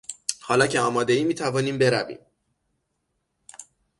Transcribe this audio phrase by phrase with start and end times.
[0.39, 2.19] حالا که آمادهای میتوانیم برویم.